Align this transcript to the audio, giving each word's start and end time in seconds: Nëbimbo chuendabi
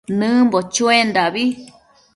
Nëbimbo 0.17 0.59
chuendabi 0.73 1.43